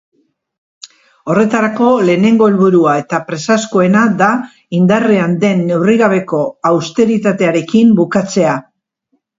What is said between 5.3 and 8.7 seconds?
den neurrigabeko austeritatearekin bukatzea.